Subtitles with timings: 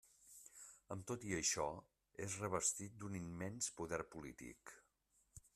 [0.95, 1.67] Amb tot i això,
[2.29, 4.79] és revestit d'un immens poder polític.